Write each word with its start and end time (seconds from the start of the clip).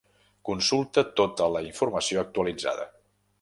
Consulta 0.49 1.03
tota 1.21 1.51
la 1.57 1.61
informació 1.67 2.23
actualitzada. 2.25 2.89